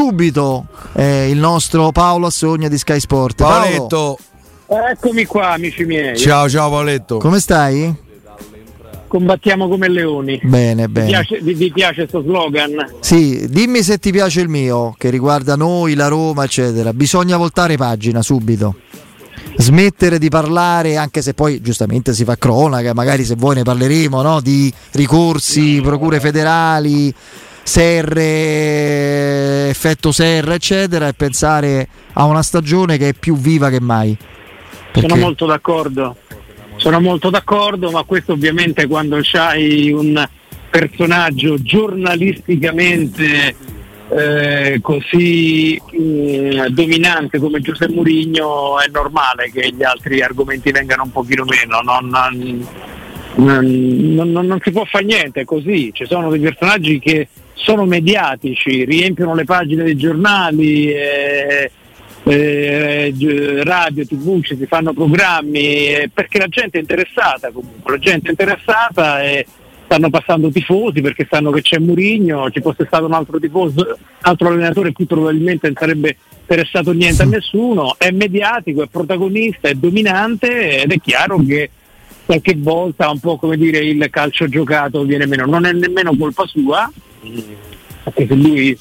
subito 0.00 0.64
eh, 0.94 1.28
il 1.28 1.36
nostro 1.36 1.92
Paolo 1.92 2.28
Assogna 2.28 2.68
di 2.68 2.78
Sky 2.78 2.98
Sport. 2.98 3.36
Paoletto. 3.36 4.16
Eccomi 4.66 5.26
qua, 5.26 5.50
amici 5.50 5.84
miei. 5.84 6.16
Ciao, 6.16 6.48
ciao 6.48 6.70
Paoletto. 6.70 7.18
Come 7.18 7.38
stai? 7.38 7.94
Combattiamo 9.06 9.68
come 9.68 9.88
leoni. 9.88 10.40
Bene, 10.42 10.88
bene. 10.88 11.06
Vi 11.06 11.12
piace, 11.12 11.40
vi, 11.42 11.52
vi 11.52 11.70
piace 11.70 12.08
questo 12.08 12.22
slogan? 12.22 12.94
Sì, 13.00 13.46
dimmi 13.50 13.82
se 13.82 13.98
ti 13.98 14.10
piace 14.10 14.40
il 14.40 14.48
mio, 14.48 14.94
che 14.96 15.10
riguarda 15.10 15.54
noi, 15.54 15.94
la 15.94 16.08
Roma, 16.08 16.44
eccetera. 16.44 16.94
Bisogna 16.94 17.36
voltare 17.36 17.76
pagina 17.76 18.22
subito. 18.22 18.76
Smettere 19.56 20.18
di 20.18 20.30
parlare, 20.30 20.96
anche 20.96 21.20
se 21.20 21.34
poi 21.34 21.60
giustamente 21.60 22.14
si 22.14 22.24
fa 22.24 22.36
cronaca, 22.36 22.94
magari 22.94 23.24
se 23.24 23.34
vuoi 23.34 23.56
ne 23.56 23.64
parleremo, 23.64 24.22
no? 24.22 24.40
di 24.40 24.72
ricorsi, 24.92 25.80
procure 25.82 26.20
federali, 26.20 27.12
serre, 27.62 28.28
effetto 29.68 30.12
serra, 30.12 30.54
eccetera, 30.54 31.08
e 31.08 31.12
pensare 31.12 31.88
a 32.14 32.24
una 32.24 32.42
stagione 32.42 32.96
che 32.98 33.08
è 33.10 33.14
più 33.14 33.36
viva 33.36 33.70
che 33.70 33.80
mai. 33.80 34.16
Perché... 34.92 35.08
Sono 35.08 35.20
molto 35.20 35.46
d'accordo, 35.46 36.16
sono 36.76 37.00
molto 37.00 37.30
d'accordo, 37.30 37.90
ma 37.90 38.02
questo 38.04 38.32
ovviamente 38.32 38.86
quando 38.86 39.18
c'hai 39.22 39.90
un 39.92 40.28
personaggio 40.70 41.60
giornalisticamente 41.60 43.54
eh, 44.10 44.80
così 44.82 45.80
mm, 45.96 46.66
dominante 46.70 47.38
come 47.38 47.60
Giuseppe 47.60 47.92
Mourinho 47.92 48.80
è 48.80 48.88
normale 48.90 49.50
che 49.52 49.72
gli 49.72 49.84
altri 49.84 50.20
argomenti 50.20 50.72
vengano 50.72 51.04
un 51.04 51.12
pochino 51.12 51.44
meno. 51.44 51.80
Non, 51.80 52.08
non, 53.36 54.32
non, 54.32 54.46
non 54.46 54.60
si 54.62 54.72
può 54.72 54.84
fare 54.84 55.04
niente, 55.04 55.42
è 55.42 55.44
così. 55.44 55.90
Ci 55.92 56.06
sono 56.06 56.30
dei 56.30 56.40
personaggi 56.40 56.98
che 56.98 57.28
sono 57.62 57.84
mediatici, 57.84 58.84
riempiono 58.84 59.34
le 59.34 59.44
pagine 59.44 59.84
dei 59.84 59.96
giornali. 59.96 60.92
Eh, 60.92 61.70
eh, 62.22 63.64
radio, 63.64 64.06
tv, 64.06 64.42
ci 64.42 64.54
si 64.54 64.66
fanno 64.66 64.92
programmi 64.92 65.86
eh, 65.86 66.10
perché 66.12 66.38
la 66.38 66.48
gente 66.48 66.76
è 66.76 66.80
interessata 66.80 67.50
comunque, 67.50 67.92
la 67.92 67.98
gente 67.98 68.28
è 68.28 68.30
interessata 68.30 69.22
e 69.22 69.46
stanno 69.84 70.10
passando 70.10 70.50
tifosi 70.50 71.00
perché 71.00 71.26
sanno 71.28 71.50
che 71.50 71.62
c'è 71.62 71.78
Murigno, 71.78 72.50
ci 72.50 72.60
fosse 72.60 72.84
stato 72.86 73.06
un 73.06 73.14
altro 73.14 73.40
tifoso, 73.40 73.98
altro 74.20 74.48
allenatore 74.48 74.92
qui 74.92 75.06
probabilmente 75.06 75.66
non 75.66 75.76
sarebbe 75.76 76.16
interessato 76.42 76.92
niente 76.92 77.22
a 77.22 77.26
nessuno, 77.26 77.96
è 77.98 78.10
mediatico, 78.10 78.82
è 78.82 78.86
protagonista, 78.86 79.68
è 79.68 79.74
dominante 79.74 80.82
ed 80.82 80.92
è 80.92 81.00
chiaro 81.00 81.38
che 81.44 81.70
qualche 82.24 82.54
volta 82.56 83.10
un 83.10 83.18
po' 83.18 83.36
come 83.36 83.56
dire 83.56 83.78
il 83.78 84.06
calcio 84.10 84.48
giocato 84.48 85.02
viene 85.02 85.26
meno, 85.26 85.46
non 85.46 85.64
è 85.64 85.72
nemmeno 85.72 86.14
colpa 86.16 86.46
sua, 86.46 86.88
perché 88.02 88.26
se 88.26 88.34
lui 88.34 88.78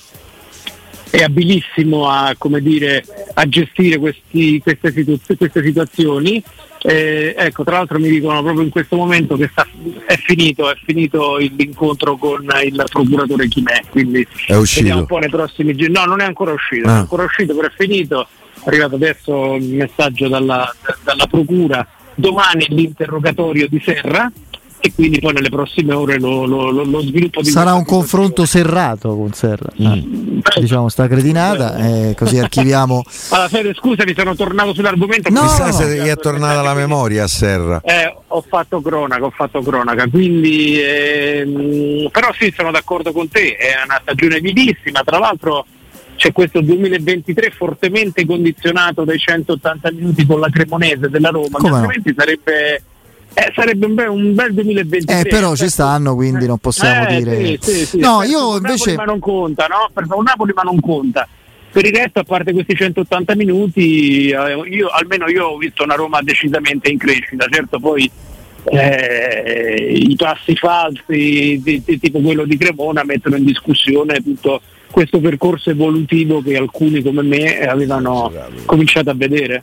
è 1.11 1.23
abilissimo 1.23 2.07
a, 2.07 2.35
dire, 2.59 3.03
a 3.33 3.47
gestire 3.47 3.97
questi, 3.97 4.59
queste, 4.61 4.91
situ- 4.91 5.37
queste, 5.37 5.63
situazioni. 5.63 6.41
Eh, 6.81 7.35
ecco, 7.37 7.63
tra 7.63 7.77
l'altro 7.77 7.99
mi 7.99 8.09
dicono 8.09 8.41
proprio 8.41 8.63
in 8.63 8.69
questo 8.69 8.95
momento 8.95 9.35
che 9.35 9.49
sta, 9.51 9.67
è, 10.05 10.15
finito, 10.15 10.71
è 10.71 10.77
finito 10.85 11.35
l'incontro 11.37 12.15
con 12.15 12.47
il 12.63 12.83
procuratore 12.89 13.49
Chimè, 13.49 13.81
quindi 13.89 14.25
è 14.47 14.55
uscito. 14.55 14.95
un 14.95 15.05
po' 15.05 15.17
nei 15.17 15.29
prossimi 15.29 15.75
giorni. 15.75 15.93
No, 15.93 16.05
non 16.05 16.21
è 16.21 16.25
ancora 16.25 16.53
uscito, 16.53 16.87
ah. 16.87 16.95
è 16.95 16.97
ancora 16.99 17.23
uscito, 17.23 17.55
però 17.55 17.67
è 17.67 17.73
finito. 17.75 18.27
È 18.63 18.67
arrivato 18.67 18.95
adesso 18.95 19.55
il 19.55 19.75
messaggio 19.75 20.27
dalla, 20.27 20.73
dalla 21.03 21.27
procura, 21.27 21.85
domani 22.15 22.65
l'interrogatorio 22.69 23.67
di 23.67 23.81
Serra 23.83 24.31
e 24.81 24.93
quindi 24.93 25.19
poi 25.19 25.33
nelle 25.33 25.49
prossime 25.49 25.93
ore 25.93 26.19
lo, 26.19 26.45
lo, 26.45 26.71
lo, 26.71 26.83
lo 26.83 27.01
sviluppo 27.01 27.41
di 27.41 27.49
sarà 27.49 27.73
un 27.73 27.83
confronto 27.83 28.45
serrato 28.45 29.15
con 29.15 29.33
Serra 29.33 29.69
mm. 29.81 30.39
ah, 30.43 30.59
diciamo 30.59 30.87
sta 30.87 31.07
cretinata 31.07 31.75
e 31.77 32.15
così 32.15 32.39
archiviamo. 32.39 33.03
Allora 33.29 33.49
Fede 33.49 33.73
scusami 33.73 34.13
sono 34.15 34.35
tornato 34.35 34.73
sull'argomento. 34.73 35.29
No, 35.29 35.41
chissà 35.41 35.67
no, 35.67 35.71
se 35.71 35.95
gli 35.95 36.07
è 36.07 36.15
tornata 36.15 36.61
la 36.61 36.73
memoria 36.73 37.23
a 37.23 37.27
Serra. 37.27 37.81
Eh, 37.83 38.15
ho 38.27 38.43
fatto 38.47 38.81
cronaca 38.81 39.25
ho 39.25 39.31
fatto 39.31 39.61
cronaca 39.61 40.07
quindi 40.07 40.79
ehm, 40.81 42.09
però 42.11 42.29
sì 42.37 42.53
sono 42.55 42.71
d'accordo 42.71 43.11
con 43.11 43.27
te 43.27 43.55
è 43.55 43.71
una 43.83 43.99
stagione 44.01 44.39
vivissima 44.39 45.01
tra 45.03 45.17
l'altro 45.17 45.65
c'è 46.15 46.31
questo 46.31 46.61
2023 46.61 47.51
fortemente 47.51 48.25
condizionato 48.25 49.03
dai 49.03 49.17
180 49.17 49.91
minuti 49.93 50.25
con 50.25 50.39
la 50.39 50.49
Cremonese 50.49 51.09
della 51.09 51.29
Roma 51.29 51.57
Come 51.57 51.75
altrimenti 51.75 52.09
no? 52.09 52.15
sarebbe 52.17 52.83
eh, 53.33 53.51
sarebbe 53.53 53.85
un 53.85 53.95
bel, 53.95 54.09
un 54.09 54.33
bel 54.33 54.53
2023. 54.53 55.19
Eh, 55.19 55.25
però 55.29 55.55
ci 55.55 55.69
stanno, 55.69 56.15
quindi 56.15 56.45
non 56.45 56.57
possiamo 56.57 57.07
eh, 57.07 57.17
dire. 57.17 57.57
Sì, 57.59 57.71
sì, 57.71 57.85
sì, 57.85 57.99
no, 57.99 58.23
io 58.23 58.57
invece. 58.57 58.95
Ma 58.95 59.05
non 59.05 59.19
conta, 59.19 59.67
no? 59.67 59.89
Per 59.93 60.05
un 60.09 60.23
Napoli 60.23 60.51
ma 60.53 60.63
non 60.63 60.79
conta. 60.79 61.27
Per 61.71 61.85
il 61.85 61.93
resto, 61.93 62.19
a 62.19 62.23
parte 62.23 62.51
questi 62.51 62.75
180 62.75 63.35
minuti, 63.35 64.29
eh, 64.29 64.61
io, 64.69 64.87
almeno 64.87 65.29
io 65.29 65.45
ho 65.45 65.57
visto 65.57 65.83
una 65.83 65.95
Roma 65.95 66.21
decisamente 66.21 66.89
in 66.89 66.97
crescita. 66.97 67.45
Certo, 67.49 67.79
poi 67.79 68.09
eh, 68.65 69.93
i 69.93 70.15
passi 70.15 70.55
falsi, 70.55 71.61
di, 71.63 71.81
di, 71.85 71.99
tipo 71.99 72.19
quello 72.19 72.45
di 72.45 72.57
Cremona, 72.57 73.03
mettono 73.03 73.35
in 73.35 73.45
discussione 73.45 74.21
tutto 74.21 74.61
questo 74.91 75.19
percorso 75.19 75.69
evolutivo 75.69 76.41
che 76.41 76.57
alcuni 76.57 77.03
come 77.03 77.21
me 77.21 77.59
avevano 77.61 78.31
cominciato 78.65 79.11
a 79.11 79.15
vedere. 79.15 79.61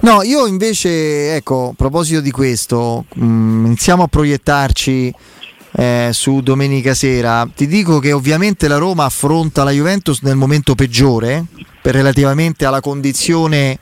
No, 0.00 0.22
io 0.22 0.46
invece, 0.46 1.36
ecco, 1.36 1.70
a 1.70 1.74
proposito 1.74 2.20
di 2.20 2.30
questo, 2.30 3.04
mh, 3.14 3.24
mm, 3.24 3.66
iniziamo 3.66 4.02
a 4.02 4.08
proiettarci 4.08 5.14
eh, 5.76 6.10
su 6.12 6.40
domenica 6.40 6.94
sera. 6.94 7.48
Ti 7.52 7.66
dico 7.66 7.98
che 7.98 8.12
ovviamente 8.12 8.68
la 8.68 8.76
Roma 8.76 9.04
affronta 9.04 9.64
la 9.64 9.70
Juventus 9.70 10.20
nel 10.22 10.36
momento 10.36 10.74
peggiore 10.74 11.44
per 11.80 11.94
relativamente 11.94 12.64
alla 12.64 12.80
condizione 12.80 13.78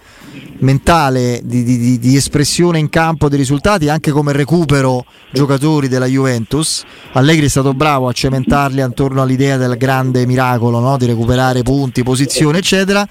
mentale 0.59 1.41
di, 1.43 1.65
di, 1.65 1.98
di, 1.98 2.16
espressione 2.16 2.78
in 2.78 2.88
campo 2.88 3.28
dei 3.28 3.38
risultati 3.38 3.88
anche 3.88 4.10
come 4.10 4.32
recupero 4.32 5.04
giocatori 5.32 5.88
della 5.88 6.06
Juventus 6.06 6.82
Allegri 7.12 7.47
è 7.47 7.48
stato 7.48 7.75
bravo 7.75 8.09
a 8.09 8.12
cementarli 8.12 8.81
attorno 8.81 9.22
all'idea 9.22 9.56
del 9.56 9.76
grande 9.76 10.25
miracolo 10.26 10.78
no? 10.78 10.97
di 10.97 11.06
recuperare 11.06 11.62
punti, 11.62 12.03
posizioni 12.03 12.59
eccetera 12.59 13.06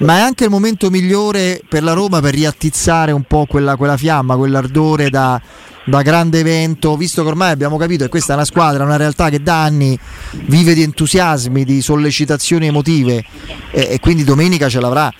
ma 0.00 0.16
è 0.16 0.20
anche 0.20 0.44
il 0.44 0.50
momento 0.50 0.90
migliore 0.90 1.60
per 1.68 1.82
la 1.82 1.92
Roma 1.92 2.20
per 2.20 2.34
riattizzare 2.34 3.12
un 3.12 3.22
po' 3.22 3.46
quella, 3.46 3.76
quella 3.76 3.96
fiamma, 3.96 4.36
quell'ardore 4.36 5.10
da, 5.10 5.40
da 5.84 6.02
grande 6.02 6.38
evento, 6.38 6.96
visto 6.96 7.22
che 7.22 7.28
ormai 7.28 7.50
abbiamo 7.50 7.76
capito 7.76 8.04
che 8.04 8.10
questa 8.10 8.32
è 8.32 8.36
una 8.36 8.44
squadra, 8.44 8.84
una 8.84 8.96
realtà 8.96 9.28
che 9.28 9.42
da 9.42 9.62
anni 9.62 9.98
vive 10.46 10.74
di 10.74 10.82
entusiasmi, 10.82 11.64
di 11.64 11.82
sollecitazioni 11.82 12.66
emotive 12.66 13.24
e, 13.70 13.88
e 13.90 14.00
quindi 14.00 14.24
domenica 14.24 14.68
ce 14.68 14.80
l'avrà. 14.80 15.12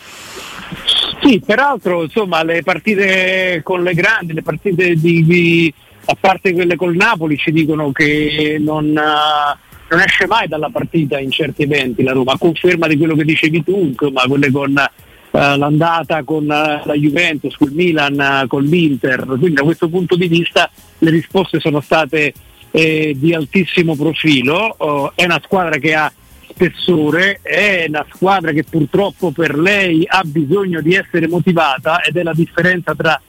Sì, 1.23 1.41
peraltro 1.45 2.03
insomma 2.05 2.43
le 2.43 2.63
partite 2.63 3.61
con 3.63 3.83
le 3.83 3.95
grandi, 3.95 4.33
le 4.33 4.43
partite 4.43 4.95
di, 4.95 5.25
di 5.25 5.75
a 6.07 6.17
parte 6.19 6.53
quelle 6.53 6.77
col 6.77 6.97
Napoli 6.97 7.37
ci 7.37 7.53
dicono 7.53 7.93
che 7.93 8.57
non, 8.59 8.87
uh, 8.87 9.91
non, 9.91 10.01
esce 10.01 10.27
mai 10.27 10.49
dalla 10.49 10.71
partita 10.71 11.19
in 11.19 11.31
certi 11.31 11.63
eventi 11.63 12.03
la 12.03 12.13
Roma, 12.13 12.39
conferma 12.39 12.87
di 12.87 12.97
quello 12.97 13.15
che 13.15 13.25
dicevi 13.25 13.63
tu, 13.63 13.79
insomma 13.79 14.23
quelle 14.23 14.51
con 14.51 14.71
uh, 14.71 15.39
l'andata 15.39 16.23
con 16.23 16.45
uh, 16.45 16.87
la 16.87 16.95
Juventus, 16.95 17.55
col 17.57 17.73
Milan, 17.73 18.47
con 18.49 18.65
l'Inter, 18.65 19.25
quindi 19.27 19.53
da 19.53 19.63
questo 19.63 19.89
punto 19.89 20.17
di 20.17 20.27
vista 20.27 20.71
le 20.99 21.11
risposte 21.11 21.61
sono 21.61 21.81
state 21.81 22.33
eh, 22.71 23.15
di 23.17 23.35
altissimo 23.35 23.95
profilo, 23.95 24.75
oh, 24.79 25.13
è 25.15 25.25
una 25.25 25.41
squadra 25.45 25.77
che 25.79 25.95
ha 25.95 26.11
spessore, 26.61 27.41
è 27.41 27.87
una 27.89 28.05
squadra 28.13 28.53
che 28.53 28.65
purtroppo 28.65 29.31
per 29.31 29.59
lei 29.59 30.05
ha 30.07 30.23
bisogno 30.25 30.83
di 30.83 30.95
essere 30.95 31.27
motivata 31.27 32.03
ed 32.03 32.19
è 32.19 32.23
la 32.23 32.35
differenza 32.35 32.95
tra 32.95 33.21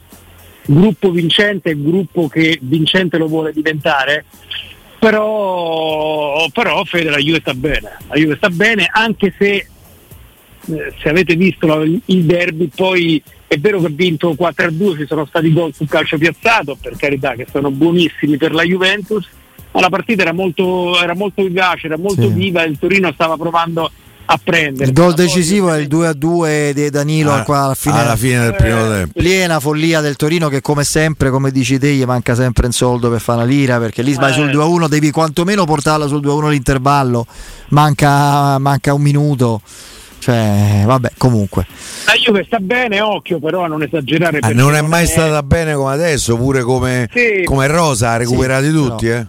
gruppo 0.65 1.11
vincente 1.11 1.69
e 1.69 1.81
gruppo 1.81 2.27
che 2.27 2.59
vincente 2.61 3.17
lo 3.17 3.27
vuole 3.27 3.53
diventare. 3.53 4.25
Però, 4.99 6.45
però 6.53 6.83
Fede 6.83 7.09
la 7.09 7.17
Juve 7.17 7.39
sta 7.39 7.53
bene, 7.55 7.97
la 8.07 8.15
Juve 8.15 8.35
sta 8.35 8.49
bene 8.49 8.87
anche 8.91 9.33
se 9.35 9.67
eh, 10.67 10.93
se 11.01 11.09
avete 11.09 11.35
visto 11.35 11.65
la, 11.65 11.81
il 11.83 12.23
derby 12.25 12.67
poi 12.67 13.21
è 13.47 13.57
vero 13.57 13.79
che 13.79 13.87
ha 13.87 13.91
vinto 13.91 14.35
4-2, 14.37 14.97
ci 14.97 15.05
sono 15.07 15.25
stati 15.25 15.51
gol 15.51 15.73
sul 15.73 15.89
calcio 15.89 16.19
piazzato, 16.19 16.77
per 16.79 16.95
carità 16.97 17.33
che 17.33 17.47
sono 17.49 17.71
buonissimi 17.71 18.37
per 18.37 18.53
la 18.53 18.63
Juventus, 18.63 19.27
ma 19.71 19.79
la 19.79 19.89
partita 19.89 20.21
era 20.21 20.33
molto, 20.33 21.01
era 21.01 21.15
molto 21.15 21.43
vivace, 21.43 21.87
era 21.87 21.97
molto 21.97 22.23
sì. 22.23 22.33
viva 22.33 22.63
e 22.63 22.67
il 22.67 22.77
Torino 22.79 23.11
stava 23.13 23.37
provando 23.37 23.89
a 24.25 24.39
prendere. 24.41 24.85
Il 24.85 24.93
gol 24.93 25.13
decisivo 25.13 25.73
è 25.73 25.79
il 25.79 25.87
2 25.87 26.07
a 26.07 26.13
2 26.13 26.71
di 26.73 26.89
Danilo 26.89 27.31
ah, 27.33 27.43
alla, 27.45 27.75
fine, 27.75 27.99
alla 27.99 28.15
fine 28.15 28.39
del 28.39 28.55
primo 28.55 28.85
eh, 28.85 28.89
tempo. 28.89 29.19
Piena 29.19 29.59
follia 29.59 29.99
del 29.99 30.15
Torino 30.15 30.47
che 30.47 30.61
come 30.61 30.83
sempre, 30.83 31.29
come 31.29 31.51
dici 31.51 31.77
te, 31.77 31.91
gli 31.91 32.03
manca 32.03 32.33
sempre 32.35 32.65
un 32.65 32.71
soldo 32.71 33.09
per 33.09 33.19
fare 33.19 33.39
una 33.41 33.47
lira 33.47 33.77
perché 33.77 34.01
lì 34.01 34.13
sbagli 34.13 34.31
eh. 34.31 34.35
sul 34.35 34.51
2 34.51 34.61
a 34.61 34.65
1, 34.65 34.87
devi 34.87 35.11
quantomeno 35.11 35.65
portarla 35.65 36.07
sul 36.07 36.21
2 36.21 36.31
a 36.31 36.35
1 36.35 36.49
l'intervallo, 36.49 37.25
manca, 37.69 38.57
manca 38.59 38.93
un 38.93 39.01
minuto. 39.01 39.61
Cioè, 40.19 40.83
vabbè, 40.85 41.13
comunque. 41.17 41.65
La 42.05 42.13
Juve 42.13 42.43
sta 42.45 42.59
bene, 42.59 43.01
occhio 43.01 43.39
però 43.39 43.63
a 43.63 43.67
non 43.67 43.81
esagerare. 43.81 44.37
Ah, 44.41 44.51
non 44.51 44.75
è 44.75 44.81
mai 44.81 45.05
è... 45.05 45.07
stata 45.07 45.41
bene 45.41 45.73
come 45.73 45.91
adesso, 45.91 46.37
pure 46.37 46.61
come, 46.61 47.09
sì. 47.11 47.43
come 47.43 47.65
Rosa, 47.65 48.11
ha 48.11 48.17
recuperati 48.17 48.67
sì, 48.67 48.71
tutti, 48.71 49.07
no. 49.07 49.15
eh. 49.15 49.27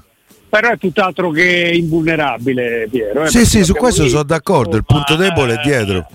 Però 0.52 0.68
è 0.68 0.76
tutt'altro 0.76 1.30
che 1.30 1.72
invulnerabile 1.72 2.86
Piero. 2.90 3.22
Eh, 3.22 3.28
sì, 3.28 3.46
sì, 3.46 3.64
su 3.64 3.72
questo 3.72 4.06
sono 4.06 4.22
d'accordo, 4.22 4.76
il 4.76 4.84
punto 4.84 5.16
debole 5.16 5.54
è 5.54 5.60
dietro. 5.64 6.06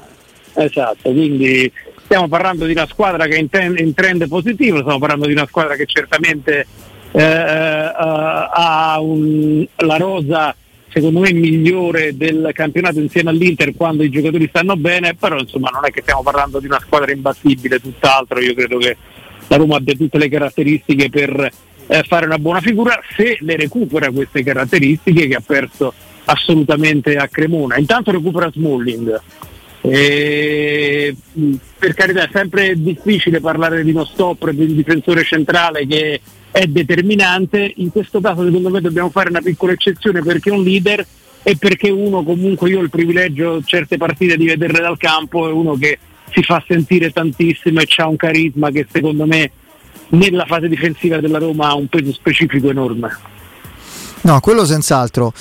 Esatto, 0.54 1.10
quindi 1.10 1.72
stiamo 2.04 2.28
parlando 2.28 2.66
di 2.66 2.74
una 2.74 2.86
squadra 2.86 3.26
che 3.26 3.36
è 3.36 3.40
in, 3.40 3.50
ten- 3.50 3.80
in 3.80 3.96
trend 3.96 4.28
positivo, 4.28 4.78
stiamo 4.82 5.00
parlando 5.00 5.26
di 5.26 5.32
una 5.32 5.48
squadra 5.48 5.74
che 5.74 5.88
certamente 5.88 6.68
eh, 7.14 7.20
uh, 7.20 7.94
ha 7.98 8.98
un, 9.02 9.66
la 9.78 9.98
rosa 9.98 10.56
secondo 10.88 11.20
me 11.20 11.34
migliore 11.34 12.16
del 12.16 12.52
campionato 12.54 13.00
insieme 13.00 13.32
all'Inter 13.32 13.74
quando 13.76 14.04
i 14.04 14.12
giocatori 14.12 14.48
stanno 14.50 14.76
bene, 14.76 15.16
però 15.16 15.40
insomma 15.40 15.72
non 15.72 15.84
è 15.84 15.90
che 15.90 16.02
stiamo 16.02 16.22
parlando 16.22 16.60
di 16.60 16.68
una 16.68 16.80
squadra 16.80 17.12
imbattibile, 17.12 17.80
tutt'altro, 17.80 18.40
io 18.40 18.54
credo 18.54 18.78
che 18.78 18.98
la 19.48 19.56
Roma 19.56 19.78
abbia 19.78 19.96
tutte 19.96 20.20
le 20.20 20.30
caratteristiche 20.30 21.10
per 21.10 21.52
eh, 21.88 22.04
fare 22.04 22.26
una 22.26 22.38
buona 22.38 22.62
figura 22.62 23.00
se 23.16 23.38
le 23.42 23.56
recupera 23.56 24.12
queste 24.12 24.44
caratteristiche 24.44 25.28
che 25.28 25.36
ha 25.36 25.44
perso 25.46 25.94
assolutamente 26.26 27.16
a 27.16 27.28
Cremona. 27.28 27.78
Intanto 27.78 28.12
recupera 28.12 28.52
Smalling. 28.52 29.22
E, 29.82 31.16
per 31.78 31.94
carità 31.94 32.26
è 32.26 32.30
sempre 32.32 32.74
difficile 32.76 33.40
parlare 33.40 33.84
di 33.84 33.92
uno 33.92 34.06
stopper, 34.06 34.54
di 34.54 34.66
un 34.66 34.76
difensore 34.76 35.24
centrale 35.24 35.88
che 35.88 36.20
è 36.52 36.66
determinante, 36.66 37.74
in 37.78 37.92
questo 37.92 38.20
caso 38.20 38.44
secondo 38.44 38.70
me 38.70 38.82
dobbiamo 38.82 39.10
fare 39.10 39.30
una 39.30 39.42
piccola 39.42 39.74
eccezione 39.74 40.22
perché 40.22 40.50
è 40.50 40.54
un 40.54 40.64
leader 40.64 41.06
e 41.44 41.56
perché 41.56 41.90
uno 41.90 42.24
comunque 42.24 42.70
io 42.70 42.80
ho 42.80 42.82
il 42.82 42.90
privilegio 42.90 43.62
certe 43.64 43.98
partite 43.98 44.36
di 44.36 44.46
vederle 44.46 44.80
dal 44.80 44.98
campo, 44.98 45.48
è 45.48 45.52
uno 45.52 45.76
che 45.76 46.00
si 46.32 46.44
fa 46.44 46.62
sentire 46.68 47.12
tantissimo 47.12 47.80
e 47.80 47.88
ha 47.98 48.08
un 48.08 48.18
carisma 48.18 48.70
che 48.72 48.86
secondo 48.92 49.26
me 49.26 49.52
nella 50.10 50.46
fase 50.46 50.68
difensiva 50.68 51.20
della 51.20 51.40
Roma 51.40 51.68
ha 51.70 51.76
un 51.76 51.88
peso 51.88 52.12
specifico 52.14 52.70
enorme. 52.70 53.36
No, 54.22 54.40
quello 54.42 54.66
senz'altro. 54.66 55.32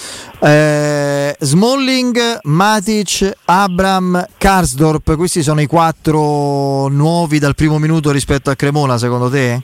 Eh, 0.40 1.34
Smalling, 1.40 2.40
Matic, 2.42 3.36
Abram, 3.46 4.24
Karsdorp, 4.38 5.16
questi 5.16 5.42
sono 5.42 5.60
i 5.60 5.66
quattro 5.66 6.86
nuovi 6.88 7.38
dal 7.38 7.54
primo 7.54 7.78
minuto 7.78 8.12
rispetto 8.12 8.50
a 8.50 8.54
Cremona, 8.54 8.96
secondo 8.96 9.28
te? 9.28 9.60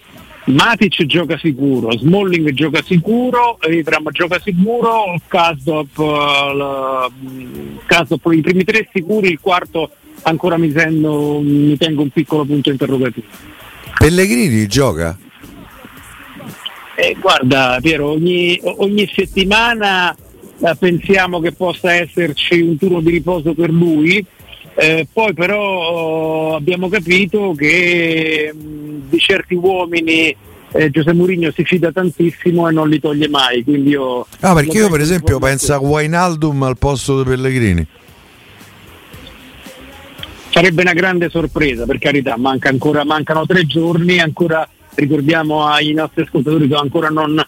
Matic 0.47 1.05
gioca 1.07 1.39
sicuro, 1.39 1.97
Smalling 1.97 2.51
gioca 2.51 2.83
sicuro, 2.83 3.59
Abram 3.61 4.11
gioca 4.11 4.41
sicuro, 4.43 5.15
Karsdorp, 5.29 5.99
uh, 5.99 7.13
i 8.33 8.41
primi 8.41 8.65
tre 8.65 8.89
sicuri, 8.93 9.29
il 9.31 9.39
quarto 9.41 9.91
ancora 10.23 10.57
mi, 10.57 10.73
sento, 10.73 11.39
mi 11.41 11.77
tengo 11.77 12.03
un 12.03 12.11
piccolo 12.11 12.45
punto 12.45 12.71
interrogativo. 12.71 13.27
Pellegrini 13.99 14.67
gioca? 14.67 15.17
Eh, 16.95 17.17
guarda 17.21 17.79
Piero, 17.81 18.11
ogni, 18.11 18.61
ogni 18.63 19.11
settimana 19.13 20.15
eh, 20.15 20.77
pensiamo 20.79 21.41
che 21.41 21.53
possa 21.53 21.95
esserci 21.95 22.61
un 22.61 22.77
turno 22.77 23.01
di 23.01 23.11
riposo 23.11 23.55
per 23.55 23.71
lui, 23.71 24.25
eh, 24.75 25.07
poi 25.13 25.33
però 25.33 26.55
abbiamo 26.55 26.89
capito 26.89 27.55
che 27.57 28.53
mh, 28.55 29.09
di 29.09 29.19
certi 29.19 29.55
uomini 29.55 30.37
eh, 30.73 30.91
Giuseppe 30.91 31.17
Mourinho 31.17 31.53
si 31.53 31.65
fida 31.65 31.93
tantissimo 31.93 32.69
e 32.69 32.73
non 32.73 32.89
li 32.89 32.99
toglie 32.99 33.29
mai. 33.29 33.63
Quindi 33.63 33.91
io 33.91 34.27
ah, 34.41 34.55
perché 34.55 34.79
io 34.79 34.89
per 34.89 35.01
esempio 35.01 35.39
penso 35.39 35.75
a 35.75 35.79
Wainaldum 35.79 36.63
al 36.63 36.79
posto 36.79 37.23
di 37.23 37.29
Pellegrini. 37.29 37.87
Sarebbe 40.53 40.83
una 40.83 40.93
grande 40.93 41.31
sorpresa, 41.31 41.87
per 41.87 41.99
carità, 41.99 42.37
manca 42.37 42.69
ancora, 42.69 43.05
mancano 43.05 43.47
tre 43.47 43.65
giorni, 43.65 44.19
ancora 44.19 44.69
ricordiamo 44.95 45.67
ai 45.67 45.95
nostri 45.95 46.23
ascoltatori 46.23 46.69
che 46.69 46.75
ancora 46.75 47.09
non 47.09 47.43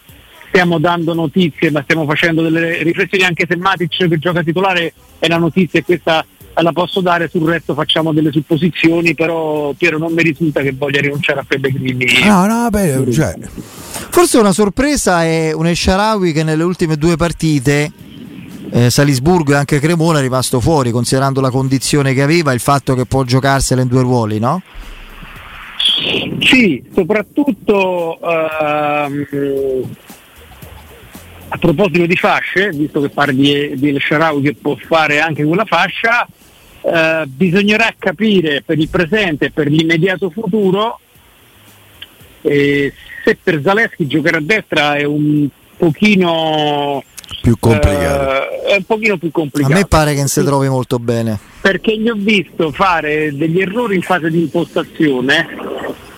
stiamo 0.47 0.79
dando 0.79 1.13
notizie, 1.13 1.69
ma 1.69 1.83
stiamo 1.83 2.05
facendo 2.05 2.41
delle 2.41 2.81
riflessioni, 2.81 3.23
anche 3.23 3.45
se 3.47 3.57
Matic 3.57 4.07
che 4.07 4.17
gioca 4.17 4.41
titolare 4.41 4.91
è 5.19 5.27
la 5.27 5.37
notizia 5.37 5.79
e 5.79 5.83
questa 5.83 6.25
la 6.55 6.71
posso 6.71 7.01
dare, 7.01 7.27
sul 7.27 7.47
resto 7.47 7.75
facciamo 7.75 8.11
delle 8.11 8.31
supposizioni, 8.31 9.13
però 9.13 9.73
Piero 9.73 9.99
non 9.99 10.13
mi 10.13 10.23
risulta 10.23 10.61
che 10.61 10.71
voglia 10.71 11.01
rinunciare 11.01 11.41
a 11.41 11.45
Pellegrini. 11.47 12.05
No, 12.23 12.47
no, 12.47 12.69
beh, 12.71 13.11
cioè. 13.11 13.35
Forse 14.09 14.39
una 14.39 14.53
sorpresa 14.53 15.23
è 15.23 15.51
un 15.53 15.67
Esharawi 15.67 16.31
che 16.31 16.43
nelle 16.43 16.63
ultime 16.63 16.95
due 16.95 17.17
partite 17.17 17.91
eh, 18.75 18.89
Salisburgo 18.89 19.53
e 19.53 19.55
anche 19.55 19.79
Cremona 19.79 20.19
è 20.19 20.21
rimasto 20.21 20.59
fuori, 20.59 20.91
considerando 20.91 21.39
la 21.39 21.49
condizione 21.49 22.13
che 22.13 22.21
aveva 22.21 22.51
il 22.51 22.59
fatto 22.59 22.93
che 22.93 23.05
può 23.05 23.23
giocarsela 23.23 23.81
in 23.81 23.87
due 23.87 24.01
ruoli, 24.01 24.37
no? 24.37 24.61
Sì, 26.41 26.83
soprattutto 26.93 28.19
ehm, 28.19 29.95
a 31.47 31.57
proposito 31.57 32.05
di 32.05 32.17
fasce, 32.17 32.69
visto 32.71 32.99
che 32.99 33.07
parli 33.09 33.35
di, 33.35 33.79
di 33.79 33.89
El 33.89 34.01
Sharawi 34.01 34.41
che 34.41 34.55
può 34.55 34.75
fare 34.75 35.21
anche 35.21 35.45
quella 35.45 35.63
fascia, 35.63 36.27
eh, 36.81 37.23
bisognerà 37.27 37.93
capire 37.97 38.61
per 38.61 38.77
il 38.77 38.89
presente 38.89 39.45
e 39.45 39.51
per 39.51 39.67
l'immediato 39.67 40.29
futuro 40.29 40.99
eh, 42.41 42.91
se 43.23 43.37
per 43.41 43.61
Zaleschi 43.63 44.05
giocare 44.05 44.37
a 44.37 44.41
destra 44.41 44.95
è 44.95 45.03
un 45.03 45.47
pochino 45.77 47.03
più 47.41 47.57
complicato. 47.59 48.49
Eh, 48.49 48.73
è 48.73 48.75
un 48.77 48.83
pochino 48.83 49.17
più 49.17 49.31
complicato. 49.31 49.73
A 49.73 49.77
me 49.77 49.85
pare 49.85 50.11
che 50.13 50.19
non 50.19 50.27
si 50.27 50.43
trovi 50.43 50.67
molto 50.67 50.99
bene. 50.99 51.39
Perché 51.61 51.97
gli 51.97 52.09
ho 52.09 52.15
visto 52.15 52.71
fare 52.71 53.35
degli 53.35 53.59
errori 53.59 53.95
in 53.95 54.01
fase 54.01 54.29
di 54.29 54.41
impostazione, 54.41 55.47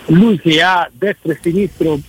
lui 0.08 0.40
che 0.40 0.62
ha 0.62 0.90
destra 0.92 1.34
e 1.34 1.40
sinistro 1.42 2.00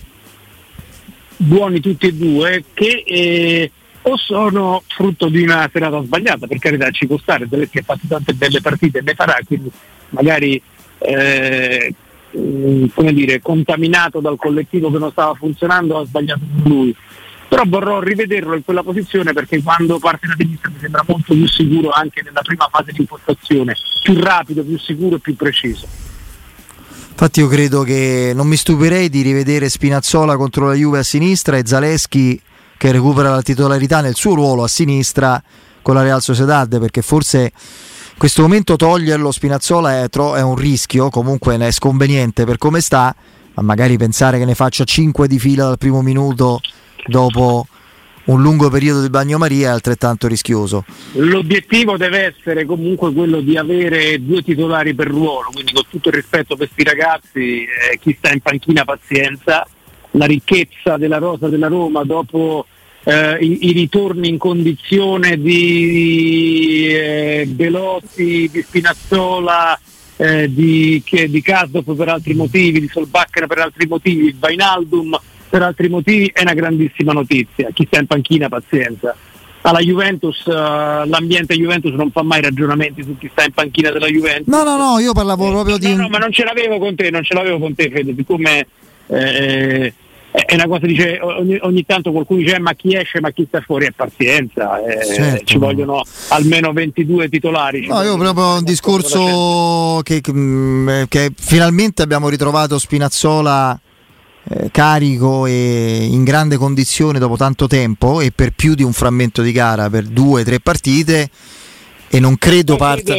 buoni 1.37 1.79
tutti 1.79 2.07
e 2.07 2.13
due, 2.13 2.63
che 2.73 3.03
eh, 3.05 3.71
o 4.01 4.17
sono 4.17 4.83
frutto 4.87 5.29
di 5.29 5.41
una 5.41 5.69
serata 5.71 6.01
sbagliata, 6.01 6.47
per 6.47 6.59
carità 6.59 6.89
ci 6.91 7.07
può 7.07 7.17
stare, 7.17 7.47
Zelensky 7.49 7.79
ha 7.79 7.83
fatto 7.83 8.01
tante 8.07 8.33
belle 8.33 8.61
partite 8.61 8.99
e 8.99 9.01
ne 9.01 9.13
farà, 9.13 9.37
quindi 9.45 9.71
magari 10.09 10.61
eh, 10.99 11.93
come 12.31 13.13
dire, 13.13 13.41
contaminato 13.41 14.19
dal 14.19 14.37
collettivo 14.37 14.91
che 14.91 14.99
non 14.99 15.11
stava 15.11 15.33
funzionando 15.33 15.97
ha 15.97 16.05
sbagliato 16.05 16.41
lui 16.63 16.95
però 17.49 17.63
vorrò 17.65 17.99
rivederlo 17.99 18.55
in 18.55 18.63
quella 18.63 18.83
posizione 18.83 19.33
perché 19.33 19.61
quando 19.63 19.97
parte 19.97 20.27
da 20.27 20.35
sinistra 20.37 20.69
mi 20.69 20.77
sembra 20.79 21.03
molto 21.07 21.33
più 21.33 21.47
sicuro 21.47 21.89
anche 21.89 22.21
nella 22.23 22.41
prima 22.41 22.69
fase 22.71 22.91
di 22.91 22.99
impostazione, 22.99 23.75
più 24.03 24.21
rapido, 24.21 24.63
più 24.63 24.77
sicuro 24.77 25.15
e 25.15 25.19
più 25.19 25.35
preciso. 25.35 25.87
Infatti 27.09 27.39
io 27.39 27.47
credo 27.47 27.81
che 27.81 28.31
non 28.35 28.47
mi 28.47 28.55
stupirei 28.55 29.09
di 29.09 29.23
rivedere 29.23 29.67
Spinazzola 29.67 30.37
contro 30.37 30.67
la 30.67 30.75
Juve 30.75 30.99
a 30.99 31.03
sinistra 31.03 31.57
e 31.57 31.63
Zaleschi 31.65 32.39
che 32.77 32.91
recupera 32.91 33.31
la 33.31 33.41
titolarità 33.41 33.99
nel 33.99 34.15
suo 34.15 34.35
ruolo 34.35 34.63
a 34.63 34.69
sinistra 34.69 35.41
con 35.81 35.95
la 35.95 36.03
Real 36.03 36.21
Sociedad 36.21 36.79
perché 36.79 37.01
forse 37.01 37.39
in 37.41 38.17
questo 38.17 38.43
momento 38.43 38.75
toglierlo 38.75 39.31
Spinazzola 39.31 40.03
è, 40.03 40.09
tro- 40.09 40.35
è 40.35 40.41
un 40.41 40.55
rischio, 40.55 41.09
comunque 41.09 41.57
è 41.57 41.71
sconveniente 41.71 42.45
per 42.45 42.57
come 42.57 42.79
sta, 42.79 43.13
ma 43.55 43.63
magari 43.63 43.97
pensare 43.97 44.37
che 44.37 44.45
ne 44.45 44.55
faccia 44.55 44.83
5 44.83 45.27
di 45.27 45.39
fila 45.39 45.65
dal 45.65 45.77
primo 45.77 46.01
minuto 46.01 46.61
dopo 47.09 47.67
un 48.25 48.41
lungo 48.41 48.69
periodo 48.69 49.01
di 49.01 49.09
bagnomaria 49.09 49.69
è 49.69 49.71
altrettanto 49.71 50.27
rischioso. 50.27 50.85
L'obiettivo 51.13 51.97
deve 51.97 52.25
essere 52.25 52.65
comunque 52.65 53.11
quello 53.11 53.41
di 53.41 53.57
avere 53.57 54.23
due 54.23 54.43
titolari 54.43 54.93
per 54.93 55.07
ruolo, 55.07 55.49
quindi 55.51 55.73
con 55.73 55.83
tutto 55.89 56.09
il 56.09 56.15
rispetto 56.15 56.55
per 56.55 56.69
questi 56.69 56.83
ragazzi, 56.83 57.63
eh, 57.63 57.97
chi 57.99 58.15
sta 58.17 58.31
in 58.31 58.39
panchina 58.41 58.85
pazienza, 58.85 59.67
la 60.11 60.25
ricchezza 60.25 60.97
della 60.97 61.17
rosa 61.17 61.49
della 61.49 61.67
Roma 61.67 62.03
dopo 62.03 62.65
eh, 63.03 63.37
i, 63.39 63.69
i, 63.69 63.71
ritorni 63.71 64.27
in 64.27 64.37
condizione 64.37 65.39
di 65.39 66.87
eh, 66.87 67.47
di 67.47 68.63
Spinazzola, 68.63 69.79
eh, 70.17 70.53
di, 70.53 71.03
di 71.27 71.41
Kasdorf 71.41 71.95
per 71.95 72.09
altri 72.09 72.33
motivi, 72.33 72.79
di 72.79 72.89
Solbakken 72.91 73.47
per 73.47 73.59
altri 73.59 73.87
motivi, 73.87 74.35
Vainaldum 74.37 75.17
per 75.49 75.63
altri 75.63 75.89
motivi 75.89 76.29
è 76.33 76.41
una 76.41 76.53
grandissima 76.53 77.11
notizia. 77.11 77.69
Chi 77.73 77.85
sta 77.87 77.99
in 77.99 78.07
panchina, 78.07 78.47
pazienza. 78.47 79.15
Alla 79.61 79.79
Juventus, 79.79 80.45
uh, 80.45 80.51
l'ambiente 81.05 81.55
Juventus 81.55 81.91
non 81.91 82.11
fa 82.11 82.23
mai 82.23 82.41
ragionamenti 82.41 83.03
su 83.03 83.17
chi 83.17 83.29
sta 83.31 83.43
in 83.43 83.51
panchina 83.51 83.91
della 83.91 84.07
Juventus. 84.07 84.47
No, 84.47 84.63
no, 84.63 84.77
no, 84.77 84.99
io 84.99 85.11
parlavo 85.11 85.47
eh, 85.47 85.51
proprio 85.51 85.73
no, 85.73 85.79
di. 85.79 85.95
No, 85.95 86.07
ma 86.07 86.17
non 86.17 86.31
ce 86.31 86.43
l'avevo 86.45 86.77
con 86.77 86.95
te, 86.95 87.09
non 87.09 87.23
ce 87.23 87.33
l'avevo 87.33 87.59
con 87.59 87.75
te, 87.75 87.89
Fede, 87.89 88.13
siccome 88.15 88.67
eh, 89.07 89.93
è 90.31 90.53
una 90.53 90.67
cosa 90.67 90.85
dice 90.85 91.19
ogni, 91.21 91.57
ogni, 91.61 91.85
tanto 91.85 92.11
qualcuno 92.11 92.39
dice 92.39 92.55
eh, 92.55 92.59
ma 92.59 92.73
chi 92.73 92.95
esce 92.95 93.19
ma 93.19 93.31
chi 93.31 93.45
sta 93.47 93.61
fuori 93.61 93.87
è 93.87 93.91
pazienza 93.91 94.79
eh, 94.83 95.03
certo. 95.03 95.45
ci 95.45 95.57
vogliono 95.57 96.03
almeno 96.29 96.71
22 96.71 97.29
titolari 97.29 97.87
no 97.87 98.03
io 98.03 98.15
proprio 98.15 98.57
un 98.57 98.63
discorso 98.63 100.01
che, 100.03 100.21
che, 100.21 101.05
che, 101.07 101.31
finalmente 101.35 102.03
abbiamo 102.03 102.29
ritrovato 102.29 102.77
Spinazzola 102.77 103.79
eh, 104.49 104.69
carico 104.71 105.45
e 105.45 106.07
in 106.09 106.23
grande 106.23 106.57
condizione 106.57 107.19
dopo 107.19 107.37
tanto 107.37 107.67
tempo 107.67 108.21
e 108.21 108.31
per 108.31 108.51
più 108.51 108.75
di 108.75 108.83
un 108.83 108.93
frammento 108.93 109.41
di 109.41 109.51
gara 109.51 109.89
per 109.89 110.05
due 110.05 110.41
o 110.41 110.43
tre 110.43 110.59
partite 110.59 111.29
e 112.09 112.19
non 112.19 112.37
credo 112.37 112.75
parta 112.75 113.13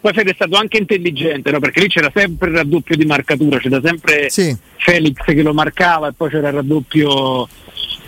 poi 0.00 0.12
Fede 0.12 0.30
è 0.32 0.34
stato 0.34 0.56
anche 0.56 0.76
intelligente 0.76 1.50
no? 1.50 1.58
perché 1.60 1.80
lì 1.80 1.88
c'era 1.88 2.10
sempre 2.14 2.50
il 2.50 2.56
raddoppio 2.56 2.96
di 2.96 3.04
marcatura 3.04 3.58
c'era 3.58 3.80
sempre 3.82 4.30
sì. 4.30 4.56
Felix 4.76 5.16
che 5.24 5.42
lo 5.42 5.54
marcava 5.54 6.08
e 6.08 6.12
poi 6.12 6.28
c'era 6.28 6.48
il 6.48 6.54
raddoppio 6.54 7.48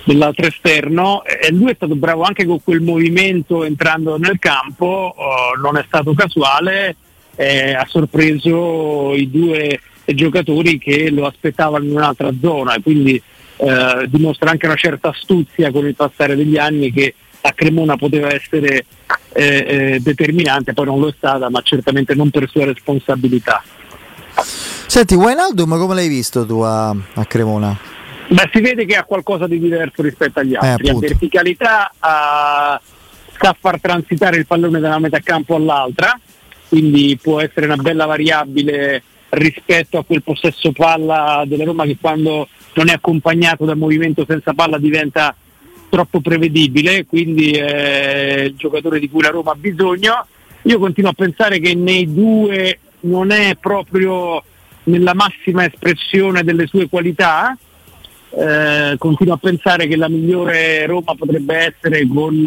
dell'altro 0.07 0.47
esterno 0.47 1.25
e 1.25 1.51
lui 1.51 1.73
è 1.73 1.75
stato 1.75 1.97
bravo 1.97 2.23
anche 2.23 2.47
con 2.47 2.63
quel 2.63 2.81
movimento 2.81 3.65
entrando 3.65 4.17
nel 4.17 4.39
campo, 4.39 5.13
oh, 5.15 5.61
non 5.61 5.77
è 5.77 5.85
stato 5.87 6.15
casuale, 6.15 6.95
eh, 7.35 7.75
ha 7.75 7.85
sorpreso 7.89 9.15
i 9.15 9.29
due 9.29 9.81
giocatori 10.15 10.79
che 10.79 11.11
lo 11.11 11.27
aspettavano 11.27 11.85
in 11.85 11.91
un'altra 11.91 12.31
zona 12.41 12.75
e 12.75 12.83
quindi 12.83 13.21
eh, 13.57 14.07
dimostra 14.09 14.51
anche 14.51 14.67
una 14.67 14.77
certa 14.77 15.09
astuzia 15.09 15.71
con 15.71 15.87
il 15.87 15.95
passare 15.95 16.37
degli 16.37 16.57
anni 16.57 16.93
che 16.93 17.15
a 17.41 17.53
Cremona 17.53 17.97
poteva 17.97 18.33
essere 18.33 18.85
eh, 19.33 19.45
eh, 19.45 19.99
determinante, 20.01 20.73
poi 20.73 20.87
non 20.87 20.99
lo 20.99 21.09
è 21.09 21.15
stata, 21.17 21.49
ma 21.49 21.61
certamente 21.63 22.15
non 22.15 22.31
per 22.31 22.49
sua 22.49 22.65
responsabilità. 22.65 23.63
Senti, 24.87 25.15
Wijnaldum 25.15 25.79
come 25.79 25.95
l'hai 25.95 26.09
visto 26.09 26.45
tu 26.45 26.61
a, 26.61 26.89
a 26.89 27.25
Cremona? 27.25 27.77
Beh, 28.29 28.51
si 28.53 28.61
vede 28.61 28.85
che 28.85 28.97
ha 28.97 29.05
qualcosa 29.05 29.47
di 29.47 29.61
diverso 29.61 30.03
rispetto 30.03 30.41
agli 30.41 30.55
Eh, 30.55 30.67
altri, 30.67 30.89
ha 30.89 30.99
verticalità, 30.99 31.93
ha- 31.99 32.81
sa 33.39 33.57
far 33.59 33.81
transitare 33.81 34.37
il 34.37 34.47
pallone 34.47 34.81
da 34.81 34.89
una 34.89 34.99
metà 34.99 35.21
campo 35.21 35.55
all'altra, 35.55 36.19
quindi 36.69 37.17
può 37.23 37.41
essere 37.41 37.67
una 37.67 37.77
bella 37.77 38.07
variabile 38.07 39.03
rispetto 39.37 39.99
a 39.99 40.05
quel 40.05 40.23
possesso 40.23 40.73
palla 40.73 41.45
della 41.47 41.65
Roma 41.65 41.85
che 41.85 41.97
quando 42.01 42.49
non 42.75 42.89
è 42.89 42.93
accompagnato 42.93 43.65
da 43.65 43.75
movimento 43.75 44.25
senza 44.27 44.55
palla 44.55 44.79
diventa 44.79 45.35
troppo 45.89 46.21
prevedibile, 46.21 47.07
quindi 47.07 47.53
è 47.53 48.45
il 48.47 48.57
giocatore 48.57 48.99
di 48.99 49.09
cui 49.09 49.23
la 49.23 49.31
Roma 49.31 49.53
ha 49.53 49.57
bisogno. 49.57 50.27
Io 50.63 50.79
continuo 50.79 51.11
a 51.11 51.15
pensare 51.15 51.59
che 51.59 51.75
nei 51.75 52.13
due 52.13 52.79
non 53.01 53.31
è 53.31 53.57
proprio 53.61 54.43
nella 54.85 55.15
massima 55.15 55.65
espressione 55.65 56.43
delle 56.43 56.67
sue 56.67 56.89
qualità, 56.89 57.57
eh, 58.31 58.97
continuo 58.99 59.35
a 59.35 59.39
pensare 59.39 59.87
che 59.87 59.97
la 59.97 60.09
migliore 60.09 60.87
Roma 60.87 61.15
potrebbe 61.15 61.57
essere 61.57 62.07
con 62.07 62.45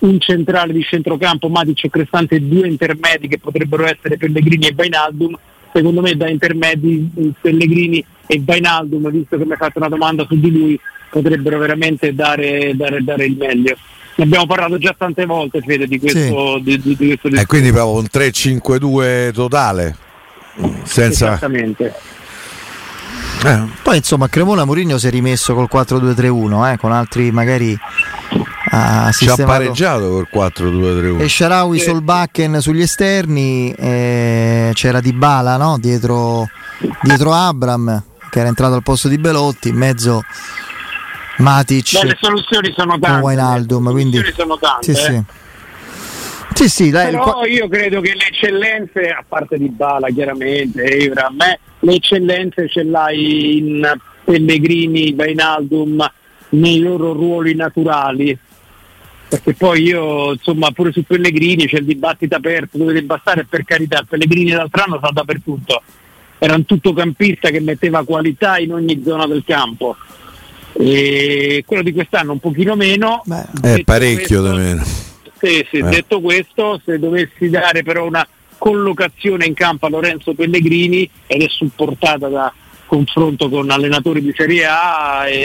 un 0.00 0.20
centrale 0.20 0.72
di 0.72 0.82
centrocampo, 0.82 1.48
Matic 1.48 1.84
e 1.84 1.90
Crestante 1.90 2.36
e 2.36 2.40
due 2.40 2.66
intermedi 2.66 3.28
che 3.28 3.38
potrebbero 3.38 3.84
essere 3.84 4.16
Pellegrini 4.16 4.68
e 4.68 4.72
Bainaldum. 4.72 5.38
Secondo 5.72 6.00
me 6.00 6.16
da 6.16 6.28
intermedi 6.28 7.10
eh, 7.16 7.30
Pellegrini 7.40 8.04
e 8.26 8.38
Bainaldum, 8.38 9.10
visto 9.10 9.36
che 9.36 9.44
mi 9.44 9.52
hai 9.52 9.56
fatto 9.56 9.78
una 9.78 9.88
domanda 9.88 10.24
su 10.28 10.38
di 10.38 10.50
lui, 10.50 10.80
potrebbero 11.10 11.58
veramente 11.58 12.14
dare, 12.14 12.72
dare- 12.74 13.02
dare 13.02 13.26
il 13.26 13.36
meglio. 13.36 13.76
Ne 14.16 14.24
abbiamo 14.24 14.46
parlato 14.46 14.78
già 14.78 14.94
tante 14.96 15.24
volte, 15.26 15.60
Fede, 15.60 15.86
di 15.86 15.98
questo, 15.98 16.58
di, 16.62 16.80
di- 16.80 16.96
di 16.96 17.18
questo 17.18 17.28
E 17.40 17.46
quindi 17.46 17.70
proprio 17.72 17.98
un 17.98 18.06
3-5-2 18.12 19.32
totale. 19.32 19.96
Senza... 20.82 21.28
Esattamente. 21.28 21.94
Eh, 23.42 23.58
Poi 23.82 23.96
insomma 23.96 24.28
Cremona 24.28 24.64
Mourinho 24.66 24.98
si 24.98 25.06
è 25.06 25.10
rimesso 25.10 25.54
col 25.54 25.68
4-2-3-1, 25.72 26.72
eh, 26.72 26.76
con 26.76 26.92
altri 26.92 27.30
magari 27.30 27.74
ha 28.72 29.10
ci 29.12 29.28
ha 29.28 29.34
pareggiato 29.36 30.08
col 30.08 30.28
4-2-3-1. 30.32 31.20
e 31.20 31.28
Sharawi 31.28 31.78
Sì. 31.78 31.84
Solbakken 31.86 32.60
sugli 32.60 32.82
esterni, 32.82 33.72
eh, 33.72 34.70
c'era 34.74 35.00
Dybala 35.00 35.56
no? 35.56 35.76
dietro, 35.78 36.48
dietro 37.02 37.32
Abram 37.32 38.04
che 38.30 38.38
era 38.38 38.48
entrato 38.48 38.74
al 38.74 38.82
posto 38.84 39.08
di 39.08 39.18
Belotti, 39.18 39.70
in 39.70 39.76
mezzo 39.76 40.22
Matic 41.38 42.00
Beh, 42.00 42.06
le 42.06 42.16
soluzioni 42.20 42.72
sono 42.76 42.96
tante. 42.98 43.24
Wijnaldum, 43.26 43.86
le 43.86 43.90
quindi 43.90 44.16
soluzioni 44.18 44.48
sono 44.48 44.58
tante. 44.58 44.94
sì, 44.94 45.00
eh. 45.00 45.04
sì. 45.04 45.22
Sì, 46.52 46.68
sì, 46.68 46.90
dai, 46.90 47.12
Però 47.12 47.44
io 47.46 47.68
credo 47.68 48.00
che 48.02 48.12
le 48.14 48.26
eccellenze, 48.26 49.08
a 49.08 49.24
parte 49.26 49.56
di 49.56 49.68
Bala 49.70 50.08
chiaramente, 50.08 50.82
Evra, 50.82 51.26
a 51.28 51.32
me 51.32 51.58
le 51.78 51.94
eccellenze 51.94 52.68
ce 52.68 52.82
l'hai 52.82 53.56
in 53.56 53.98
Pellegrini, 54.24 55.14
Bainaldum, 55.14 56.06
nei 56.50 56.80
loro 56.80 57.14
ruoli 57.14 57.54
naturali. 57.54 58.36
Perché 59.30 59.54
poi 59.54 59.82
io, 59.84 60.32
insomma, 60.32 60.72
pure 60.72 60.90
su 60.90 61.04
Pellegrini 61.04 61.66
c'è 61.68 61.78
il 61.78 61.84
dibattito 61.84 62.34
aperto 62.34 62.76
dove 62.78 62.92
debba 62.92 63.16
stare, 63.20 63.44
per 63.48 63.62
carità, 63.64 64.04
Pellegrini 64.08 64.50
l'altro 64.50 64.82
anno 64.82 64.98
sta 64.98 65.10
dappertutto. 65.12 65.82
Era 66.38 66.56
un 66.56 66.64
tuttocampista 66.64 67.48
che 67.50 67.60
metteva 67.60 68.04
qualità 68.04 68.58
in 68.58 68.72
ogni 68.72 69.00
zona 69.04 69.28
del 69.28 69.44
campo. 69.46 69.96
E 70.72 71.62
quello 71.66 71.82
di 71.82 71.92
quest'anno 71.92 72.32
un 72.32 72.38
pochino 72.40 72.74
meno. 72.74 73.22
Beh, 73.24 73.42
È 73.42 73.46
Detto 73.60 73.84
parecchio 73.84 74.40
questo- 74.40 74.42
da 74.42 74.54
meno. 74.54 74.84
sì, 75.40 75.66
sì, 75.70 75.76
Eh. 75.76 75.82
detto 75.82 76.20
questo, 76.20 76.80
se 76.84 76.98
dovessi 76.98 77.48
dare 77.50 77.82
però 77.84 78.06
una 78.06 78.26
collocazione 78.58 79.46
in 79.46 79.54
campo 79.54 79.86
a 79.86 79.90
Lorenzo 79.90 80.34
Pellegrini 80.34 81.08
ed 81.26 81.42
è 81.42 81.48
supportata 81.48 82.28
da 82.28 82.52
confronto 82.86 83.48
con 83.48 83.70
allenatori 83.70 84.20
di 84.20 84.32
Serie 84.36 84.66
A 84.66 85.24
è, 85.26 85.44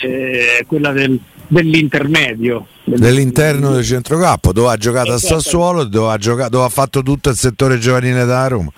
è 0.00 0.64
quella 0.66 0.90
del- 0.92 1.18
dell'intermedio. 1.52 2.66
Dell'interno 2.84 3.72
del 3.72 3.84
centrocampo, 3.84 4.52
dove 4.52 4.72
ha 4.72 4.76
giocato 4.76 5.12
a 5.12 5.14
Esatto. 5.16 5.40
Sassuolo, 5.40 5.84
dove 5.84 6.12
ha, 6.12 6.16
giocato, 6.16 6.50
dove 6.50 6.64
ha 6.64 6.70
fatto 6.70 7.02
tutto 7.02 7.28
il 7.28 7.36
settore 7.36 7.78
giovanile 7.78 8.24
da 8.24 8.46
Roma. 8.48 8.72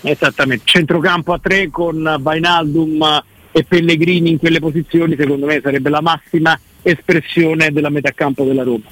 Esattamente, 0.00 0.64
centrocampo 0.66 1.32
a 1.32 1.38
tre 1.38 1.70
con 1.70 2.16
Vainaldum 2.20 3.22
e 3.52 3.64
Pellegrini 3.64 4.30
in 4.30 4.38
quelle 4.38 4.58
posizioni 4.58 5.16
secondo 5.16 5.46
me 5.46 5.60
sarebbe 5.62 5.90
la 5.90 6.00
massima 6.00 6.58
espressione 6.82 7.70
della 7.70 7.88
metacampo 7.88 8.44
della 8.44 8.64
Roma. 8.64 8.84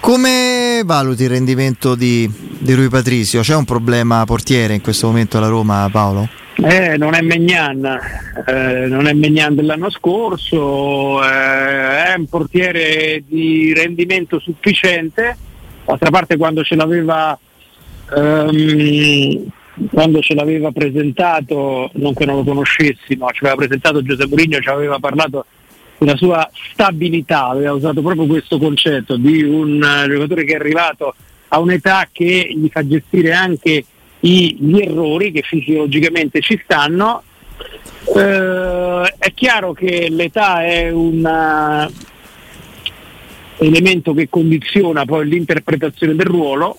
Come 0.00 0.82
valuti 0.84 1.22
il 1.24 1.30
rendimento 1.30 1.94
di, 1.94 2.30
di 2.58 2.74
Rui 2.74 2.88
Patricio? 2.88 3.40
C'è 3.40 3.54
un 3.54 3.64
problema 3.64 4.24
portiere 4.24 4.74
in 4.74 4.82
questo 4.82 5.06
momento 5.06 5.38
alla 5.38 5.48
Roma, 5.48 5.88
Paolo? 5.90 6.28
Eh, 6.56 6.96
non 6.96 7.14
è 7.14 7.20
Megnan, 7.20 7.84
eh, 8.46 8.86
non 8.86 9.06
è 9.06 9.12
Megnan 9.12 9.56
dell'anno 9.56 9.90
scorso, 9.90 11.22
eh, 11.24 12.04
è 12.06 12.14
un 12.16 12.26
portiere 12.26 13.24
di 13.26 13.74
rendimento 13.74 14.38
sufficiente, 14.38 15.36
d'altra 15.84 16.10
parte 16.10 16.36
quando 16.36 16.62
ce 16.62 16.76
l'aveva, 16.76 17.36
ehm, 18.16 19.46
quando 19.90 20.20
ce 20.20 20.34
l'aveva 20.34 20.70
presentato, 20.70 21.90
non 21.94 22.14
che 22.14 22.24
non 22.24 22.36
lo 22.36 22.44
conoscessi, 22.44 23.16
ma 23.16 23.32
ce 23.32 23.40
l'aveva 23.42 23.56
presentato 23.56 24.02
Giuseppe 24.02 24.28
Mourinho, 24.28 24.60
ci 24.60 24.68
aveva 24.68 24.98
parlato 25.00 25.46
della 25.98 26.16
sua 26.16 26.48
stabilità, 26.72 27.46
aveva 27.48 27.72
usato 27.72 28.00
proprio 28.00 28.26
questo 28.26 28.58
concetto 28.58 29.16
di 29.16 29.42
un 29.42 29.82
eh, 29.82 30.08
giocatore 30.08 30.44
che 30.44 30.52
è 30.52 30.56
arrivato 30.56 31.14
a 31.48 31.58
un'età 31.58 32.08
che 32.12 32.52
gli 32.54 32.68
fa 32.70 32.86
gestire 32.86 33.32
anche 33.32 33.84
gli 34.26 34.80
errori 34.80 35.32
che 35.32 35.42
fisiologicamente 35.42 36.40
ci 36.40 36.58
stanno. 36.64 37.22
Eh, 38.16 39.14
è 39.18 39.32
chiaro 39.34 39.72
che 39.72 40.08
l'età 40.10 40.64
è 40.64 40.90
un 40.90 41.24
eh, 41.24 41.92
elemento 43.66 44.14
che 44.14 44.28
condiziona 44.28 45.04
poi 45.04 45.28
l'interpretazione 45.28 46.14
del 46.14 46.26
ruolo. 46.26 46.78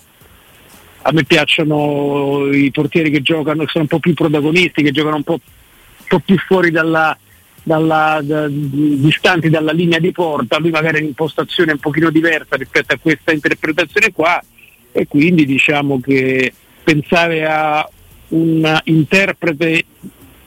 A 1.02 1.12
me 1.12 1.22
piacciono 1.22 2.52
i 2.52 2.70
portieri 2.72 3.10
che 3.10 3.22
giocano, 3.22 3.62
che 3.62 3.70
sono 3.70 3.84
un 3.84 3.90
po' 3.90 4.00
più 4.00 4.12
protagonisti, 4.12 4.82
che 4.82 4.90
giocano 4.90 5.16
un 5.16 5.22
po', 5.22 5.34
un 5.34 6.06
po' 6.08 6.18
più 6.18 6.36
fuori 6.36 6.72
dalla, 6.72 7.16
dalla- 7.62 8.20
da- 8.24 8.48
distanti 8.48 9.48
dalla 9.48 9.70
linea 9.70 10.00
di 10.00 10.10
porta, 10.10 10.58
lui 10.58 10.70
magari 10.70 10.96
ha 10.96 11.00
un'impostazione 11.00 11.72
un 11.72 11.78
pochino 11.78 12.10
diversa 12.10 12.56
rispetto 12.56 12.94
a 12.94 12.98
questa 13.00 13.30
interpretazione 13.30 14.10
qua 14.12 14.42
e 14.90 15.06
quindi 15.06 15.44
diciamo 15.44 16.00
che 16.00 16.52
pensare 16.86 17.44
a 17.44 17.88
un 18.28 18.80
interprete 18.84 19.84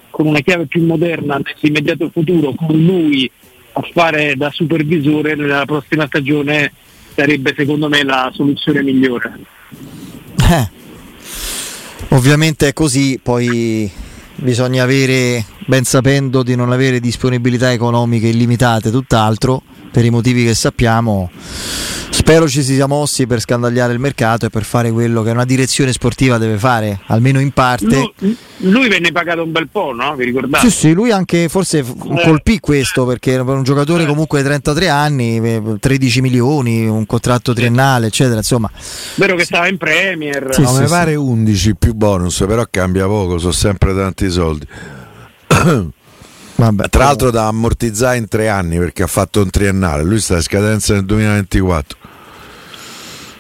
con 0.10 0.25
una 0.25 0.39
chiave 0.39 0.67
più 0.67 0.86
moderna 0.86 1.38
nell'immediato 1.38 2.10
futuro, 2.10 2.53
con 2.53 2.81
lui 2.81 3.29
a 3.74 3.81
fare 3.93 4.36
da 4.38 4.50
supervisore 4.50 5.36
nella 5.36 5.65
prossima 5.65 6.08
stagione 6.08 6.72
sarebbe 7.13 7.53
secondo 7.58 7.89
me 7.89 8.03
la 8.03 8.31
soluzione 8.34 8.81
migliore. 8.81 9.39
Eh, 10.50 10.69
ovviamente 12.10 12.69
è 12.69 12.74
così, 12.74 13.19
poi 13.22 13.91
bisogna 14.36 14.84
avere, 14.84 15.46
ben 15.65 15.84
sapendo 15.84 16.41
di 16.41 16.55
non 16.55 16.72
avere 16.72 17.01
disponibilità 17.01 17.74
economiche 17.74 18.27
illimitate, 18.27 18.91
tutt'altro, 18.91 19.62
per 19.91 20.05
i 20.05 20.10
motivi 20.10 20.46
che 20.46 20.55
sappiamo. 20.55 21.29
Spero 22.12 22.48
ci 22.48 22.62
si 22.63 22.74
sia 22.75 22.86
mossi 22.86 23.25
per 23.28 23.39
scandagliare 23.39 23.94
il 23.94 24.00
mercato 24.00 24.46
e 24.46 24.50
per 24.50 24.63
fare 24.63 24.92
quello 24.92 25.24
che 25.24 25.32
una 25.32 25.46
direzione 25.46 25.92
sportiva 25.94 26.38
deve 26.38 26.58
fare, 26.58 27.00
almeno 27.08 27.39
in 27.39 27.51
parte. 27.51 28.12
Lui, 28.20 28.38
lui 28.58 28.88
venne 28.88 29.12
pagato 29.12 29.42
un 29.44 29.51
bel 29.51 29.68
po', 29.68 29.94
no? 29.94 30.16
Vi 30.16 30.25
ricordate? 30.25 30.70
Sì, 30.70 30.75
sì, 30.75 30.94
lui 30.94 31.12
anche 31.12 31.50
forse 31.50 31.80
Eh. 31.80 31.86
colpì 32.24 32.60
questo 32.60 33.06
perché 33.06 33.34
per 33.44 33.56
un 33.56 33.63
giocatore 33.63 34.04
Eh. 34.04 34.06
comunque 34.06 34.42
di 34.42 34.48
33 34.48 34.89
anni, 34.89 35.38
eh, 35.38 35.62
13 35.80 36.22
milioni, 36.22 36.86
un 36.88 37.06
contratto 37.06 37.54
triennale, 37.54 38.08
eccetera, 38.08 38.38
insomma. 38.38 38.70
Vero 39.16 39.36
che 39.36 39.46
stava 39.46 39.68
in 39.68 39.78
Premier. 39.78 40.50
Sì, 40.51 40.62
no, 40.62 40.68
sì, 40.68 40.80
mi 40.82 40.86
sì. 40.88 40.92
pare 40.92 41.16
11 41.16 41.75
più 41.75 41.94
bonus, 41.94 42.44
però 42.48 42.63
cambia 42.70 43.06
poco, 43.06 43.38
sono 43.39 43.51
sempre 43.54 43.96
tanti 43.96 44.30
soldi. 44.30 44.68
Vabbè, 46.56 46.89
Tra 46.89 47.06
l'altro 47.06 47.32
da 47.32 47.48
ammortizzare 47.48 48.18
in 48.18 48.28
tre 48.28 48.50
anni 48.50 48.78
perché 48.78 49.04
ha 49.04 49.08
fatto 49.08 49.42
un 49.42 49.50
triennale, 49.50 50.04
lui 50.04 50.20
sta 50.20 50.36
a 50.38 50.42
scadenza 50.42 50.94
nel 50.94 51.06
2024. 51.06 51.98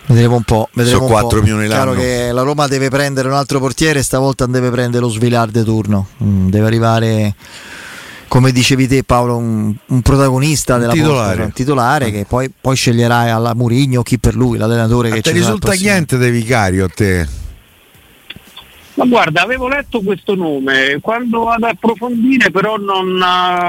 Vedremo 0.09 0.37
un 0.37 0.43
po'. 0.43 0.69
Vedremo 0.73 0.97
Sono 0.97 1.13
un 1.13 1.19
4 1.21 1.37
po'. 1.37 1.43
milioni 1.43 1.67
Chiaro 1.67 1.91
l'anno. 1.91 2.01
che 2.01 2.31
la 2.31 2.41
Roma 2.41 2.67
deve 2.67 2.89
prendere 2.89 3.27
un 3.27 3.35
altro 3.35 3.59
portiere, 3.59 4.01
stavolta 4.01 4.45
non 4.45 4.53
deve 4.53 4.71
prendere 4.71 5.03
lo 5.03 5.09
Svilar 5.09 5.49
de 5.49 5.63
turno. 5.63 6.07
Mm, 6.23 6.49
deve 6.49 6.65
arrivare 6.65 7.35
come 8.27 8.51
dicevi 8.51 8.87
te 8.87 9.03
Paolo, 9.03 9.37
un, 9.37 9.73
un 9.85 10.01
protagonista 10.01 10.75
Un 10.75 10.79
della 10.81 10.93
titolare. 10.93 11.27
Porta, 11.27 11.43
un 11.43 11.51
titolare 11.51 12.11
che 12.11 12.25
poi, 12.27 12.51
poi 12.59 12.75
sceglierai 12.75 13.29
alla 13.29 13.53
Murigno 13.53 14.01
chi 14.01 14.17
per 14.17 14.35
lui, 14.35 14.57
l'allenatore 14.57 15.09
Ma 15.09 15.15
che 15.15 15.21
ti 15.21 15.29
ci 15.29 15.35
il 15.35 15.41
risulta 15.41 15.73
niente 15.73 16.17
dei 16.17 16.31
Vicario 16.31 16.85
a 16.85 16.89
te? 16.89 17.27
Ma 18.95 19.05
guarda, 19.05 19.43
avevo 19.43 19.67
letto 19.67 20.01
questo 20.01 20.33
nome, 20.33 20.97
quando 21.01 21.43
vado 21.43 21.67
ad 21.67 21.73
approfondire 21.75 22.49
però 22.49 22.77
non... 22.77 23.15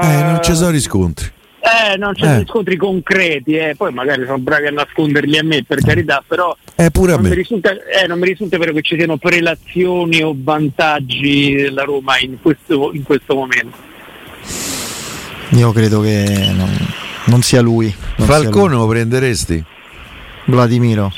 Eh, 0.03 0.23
non 0.23 0.39
ci 0.41 0.55
sono 0.55 0.71
riscontri. 0.71 1.31
Eh, 1.63 1.95
non 1.97 2.13
c'è 2.13 2.25
Eh. 2.25 2.37
riscontri 2.39 2.75
concreti, 2.75 3.55
eh. 3.55 3.75
poi 3.77 3.93
magari 3.93 4.23
sono 4.25 4.39
bravi 4.39 4.65
a 4.67 4.71
nasconderli 4.71 5.37
a 5.37 5.43
me 5.43 5.63
per 5.63 5.79
carità, 5.81 6.23
però 6.27 6.55
Eh, 6.75 6.89
pure 6.89 7.13
a 7.13 7.17
non 7.17 7.29
mi, 7.29 7.35
risulta, 7.35 7.69
eh, 7.71 8.07
non 8.07 8.17
mi 8.17 8.25
risulta 8.25 8.57
vero 8.57 8.73
che 8.73 8.81
ci 8.81 8.95
siano 8.95 9.17
prelazioni 9.17 10.23
o 10.23 10.33
vantaggi 10.35 11.53
della 11.53 11.83
Roma 11.83 12.17
in 12.19 12.41
questo, 12.41 12.91
in 12.93 13.03
questo 13.03 13.35
momento. 13.35 13.77
Io 15.49 15.71
credo 15.71 16.01
che 16.01 16.51
non, 16.55 16.69
non 17.25 17.41
sia 17.43 17.61
lui. 17.61 17.93
non 18.17 18.27
sia 18.27 18.35
Falcone 18.37 18.73
lo 18.75 18.87
prenderesti? 18.87 19.53
lui. 19.53 19.65
Vladimiro. 20.55 21.11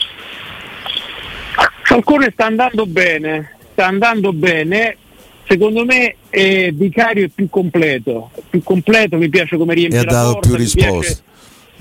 Falcone 1.84 2.30
sta 2.34 2.46
andando 2.48 2.86
bene, 2.86 3.56
sta 3.72 3.88
andando 3.88 4.34
bene. 4.34 4.98
Secondo 5.46 5.84
me 5.86 6.16
eh, 6.30 6.72
Vicario 6.74 7.26
è 7.26 7.30
più 7.30 7.50
completo, 7.50 8.32
è 8.36 8.42
più 8.50 8.64
completo, 8.64 9.18
mi 9.18 9.30
piace 9.30 9.58
come 9.58 9.74
riempie 9.74 10.00
E 10.00 10.04
la 10.06 10.12
dato 10.12 10.32
porta, 10.34 10.48
più 10.50 10.58
mi 10.58 10.64
piace- 10.66 10.86
risposte. 10.90 11.22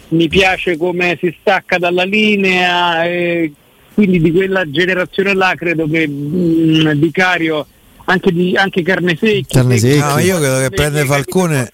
mi 0.08 0.28
piace 0.28 0.76
come 0.76 1.16
si 1.20 1.34
stacca 1.40 1.78
dalla 1.78 2.04
linea 2.04 3.04
e 3.04 3.52
quindi 3.94 4.20
di 4.20 4.32
quella 4.32 4.68
generazione 4.70 5.34
là 5.34 5.54
credo 5.56 5.86
che 5.88 6.08
mm, 6.08 6.90
Vicario 6.98 7.66
anche, 8.04 8.32
di, 8.32 8.56
anche 8.56 8.82
Carnesecchi 8.82 9.46
Carnesecchi. 9.54 9.98
No, 9.98 10.18
io 10.18 10.38
credo 10.38 10.58
che 10.60 10.70
prendere 10.70 11.06
Falcone 11.06 11.68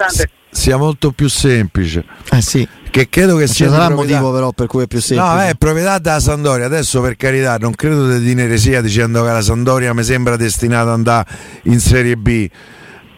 sia 0.50 0.76
molto 0.76 1.10
più 1.12 1.28
semplice. 1.28 2.04
Eh 2.32 2.42
sì, 2.42 2.66
Che 2.90 3.08
credo 3.08 3.36
che 3.36 3.46
ci 3.46 3.54
sia 3.54 3.68
sarà 3.70 3.86
proprietà- 3.86 4.20
motivo 4.20 4.34
però 4.34 4.52
per 4.52 4.66
cui 4.66 4.84
è 4.84 4.86
più 4.86 5.00
semplice. 5.00 5.34
No, 5.34 5.40
è 5.40 5.54
proprietà 5.56 5.98
della 5.98 6.20
Sandoria. 6.20 6.66
Adesso 6.66 7.00
per 7.00 7.16
carità, 7.16 7.56
non 7.58 7.74
credo 7.74 8.08
di 8.08 8.20
dire 8.20 8.44
eresia 8.44 8.80
dicendo 8.80 9.22
che 9.24 9.30
la 9.30 9.42
Sandoria 9.42 9.92
mi 9.94 10.02
sembra 10.02 10.36
destinata 10.36 10.82
ad 10.82 10.94
andare 10.94 11.28
in 11.64 11.80
Serie 11.80 12.16
B. 12.16 12.48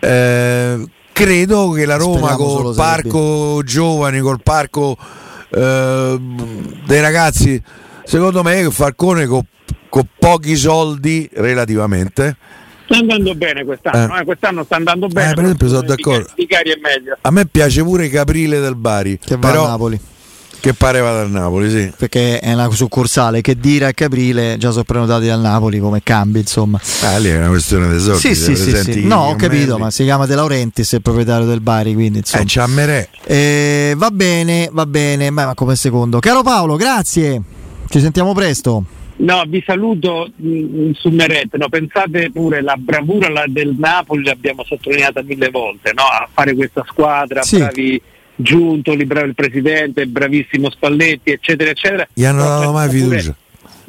Eh, 0.01 0.85
credo 1.13 1.71
che 1.71 1.85
la 1.85 1.97
Roma 1.97 2.33
Speriamo 2.33 2.63
col 2.63 2.75
parco 2.75 3.63
giovani, 3.65 4.21
col 4.21 4.41
parco 4.43 4.97
eh, 5.51 6.21
dei 6.87 7.01
ragazzi, 7.01 7.63
secondo 8.05 8.43
me 8.43 8.71
Falcone 8.71 9.27
con, 9.27 9.43
con 9.89 10.07
pochi 10.19 10.57
soldi 10.57 11.29
relativamente. 11.35 12.37
Sta 12.91 12.99
andando 12.99 13.35
bene 13.35 13.65
quest'anno, 13.65 14.17
Eh. 14.17 14.21
eh, 14.21 14.25
quest'anno 14.25 14.65
sta 14.65 14.77
andando 14.77 15.07
bene. 15.07 15.31
Eh, 15.31 15.35
per 15.35 15.45
esempio, 15.45 15.69
sono 15.69 15.83
d'accordo. 15.83 16.27
Vicario 16.35 16.75
è 16.75 16.79
meglio. 16.81 17.17
A 17.21 17.31
me 17.31 17.47
piace 17.47 17.83
pure 17.83 18.09
Caprile 18.09 18.59
del 18.61 18.75
Bari, 18.75 19.19
che 19.25 19.37
va 19.37 19.49
però 19.49 19.65
a 19.65 19.69
Napoli. 19.69 20.01
che 20.61 20.75
pare 20.75 21.01
vada 21.01 21.21
al 21.21 21.31
Napoli, 21.31 21.71
sì. 21.71 21.91
Perché 21.97 22.39
è 22.41 22.53
una 22.53 22.69
succursale 22.71 23.41
che 23.41 23.57
dire 23.59 23.87
a 23.87 23.93
Caprile 23.93 24.57
già 24.59 24.71
sono 24.73 24.85
prenotati 24.85 25.27
dal 25.27 25.41
Napoli 25.41 25.79
come 25.79 26.03
cambi, 26.03 26.41
insomma. 26.41 26.79
Ah, 27.03 27.17
lì 27.19 27.29
è 27.29 27.37
una 27.39 27.49
questione 27.49 27.89
dei 27.89 28.01
soldi. 28.01 28.19
Sì, 28.19 28.35
sì, 28.35 28.57
sì, 28.57 28.77
sì. 28.77 29.07
No, 29.07 29.29
ho 29.29 29.37
capito, 29.37 29.79
ma 29.79 29.91
si 29.91 30.03
chiama 30.03 30.27
De 30.27 30.35
Laurentiis, 30.35 30.93
il 30.93 31.03
proprietario 31.03 31.47
del 31.47 31.61
Bari, 31.61 31.95
quindi 31.95 32.19
insomma. 32.19 32.43
Eh, 32.43 32.47
c'ha 32.47 32.67
Merè. 32.67 33.09
Eh, 33.25 33.95
va 33.97 34.11
bene, 34.11 34.69
va 34.73 34.85
bene, 34.87 35.31
ma 35.31 35.47
ma 35.47 35.55
come 35.55 35.77
secondo. 35.77 36.19
Caro 36.19 36.43
Paolo, 36.43 36.77
grazie. 36.77 37.41
Ci 37.89 38.01
sentiamo 38.01 38.35
presto. 38.35 38.85
No, 39.21 39.43
vi 39.47 39.63
saluto 39.67 40.31
su 40.95 41.11
Meret, 41.11 41.55
no, 41.57 41.69
pensate 41.69 42.31
pure 42.33 42.63
la 42.63 42.75
bravura 42.79 43.29
la- 43.29 43.45
del 43.47 43.75
Napoli 43.79 44.25
l'abbiamo 44.25 44.65
sottolineata 44.65 45.23
mille 45.23 45.51
volte, 45.51 45.93
no, 45.95 46.03
a 46.05 46.27
fare 46.33 46.55
questa 46.55 46.85
squadra, 46.89 47.43
Sì. 47.43 47.59
bravi 47.59 48.01
Giuntoli, 48.35 49.05
bravo 49.05 49.27
il 49.27 49.35
presidente, 49.35 50.07
bravissimo 50.07 50.71
Spalletti, 50.71 51.31
eccetera, 51.33 51.69
eccetera. 51.71 52.09
Gli 52.15 52.25
hanno 52.25 52.43
No, 52.43 52.49
dato 52.49 52.73
mai 52.73 52.89
pure- 52.89 53.01
fiducia. 53.19 53.37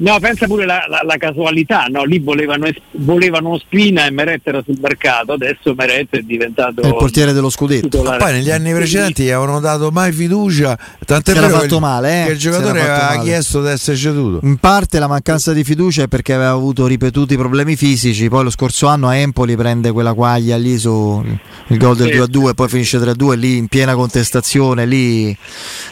No, 0.04 0.18
pensa 0.20 0.48
pure 0.48 0.66
la, 0.66 0.84
la- 0.90 1.02
la 1.04 1.18
casualità, 1.18 1.86
no? 1.86 2.04
lì 2.06 2.18
volevano, 2.18 2.68
volevano 2.94 3.60
Spina 3.60 4.06
e 4.08 4.10
Meret 4.10 4.42
era 4.48 4.64
sul 4.66 4.80
mercato, 4.82 5.34
adesso 5.34 5.76
Meret 5.76 6.08
è 6.10 6.22
diventato 6.22 6.82
il 6.82 6.96
portiere 6.96 7.34
dello 7.34 7.52
scudetto. 7.52 7.88
titolare. 7.88 8.18
Poi 8.18 8.32
negli 8.34 8.50
anni 8.50 8.72
precedenti 8.74 9.22
gli 9.24 9.30
avevano 9.30 9.60
dato 9.60 9.92
mai 9.92 10.12
fiducia, 10.12 10.76
tant'è 11.06 11.34
vero 11.34 11.46
che 11.46 11.54
fatto 11.54 11.76
il- 11.76 11.82
male, 11.82 12.22
eh? 12.24 12.26
che 12.26 12.32
il 12.32 12.38
giocatore 12.40 12.80
aveva 12.82 12.98
male. 13.10 13.22
chiesto 13.24 13.62
di 13.62 13.68
essere 13.68 13.96
ceduto. 13.96 14.44
In 14.46 14.58
parte 14.58 14.98
la 14.98 15.08
mancanza 15.08 15.54
di 15.54 15.64
fiducia 15.64 16.02
è 16.04 16.08
perché 16.08 16.34
aveva 16.34 16.50
avuto 16.50 16.88
ripetuti 16.88 17.38
problemi 17.38 17.76
fisici, 17.76 18.28
poi 18.28 18.44
lo 18.46 18.50
scorso 18.50 18.88
anno 18.88 19.08
a 19.08 19.16
Empoli 19.16 19.56
prende 19.56 19.92
quella 19.92 20.14
quaglia 20.14 20.58
lì 20.58 20.80
su 20.80 21.24
il 21.68 21.78
gol 21.78 21.96
del 21.96 22.12
Sì. 22.12 22.18
2-2, 22.18 22.54
poi 22.56 22.68
finisce 22.70 22.98
3-2 22.98 23.36
lì 23.38 23.58
in 23.58 23.68
piena 23.68 23.94
contestazione, 23.94 24.88
lì 24.88 25.38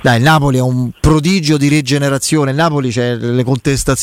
dai, 0.01 0.17
il 0.17 0.23
Napoli 0.23 0.57
è 0.57 0.61
un 0.61 0.89
prodigio 0.99 1.57
di 1.57 1.67
rigenerazione, 1.67 2.49
il 2.49 2.57
Napoli 2.57 2.89
c'è 2.89 3.13
le 3.15 3.43
contestazioni 3.43 3.97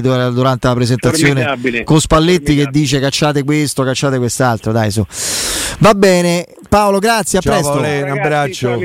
dur- 0.00 0.32
durante 0.32 0.66
la 0.66 0.74
presentazione 0.74 1.42
Formidabile. 1.42 1.84
con 1.84 2.00
Spalletti 2.00 2.56
che 2.56 2.66
dice 2.70 2.98
cacciate 3.00 3.44
questo, 3.44 3.82
cacciate 3.84 4.18
quest'altro, 4.18 4.72
dai 4.72 4.90
su. 4.90 5.04
Va 5.78 5.94
bene, 5.94 6.46
Paolo, 6.68 6.98
grazie, 6.98 7.38
a 7.38 7.42
Ciao, 7.42 7.52
presto. 7.52 7.72
Paolo. 7.80 8.04
Un 8.04 8.10
abbraccio. 8.18 8.78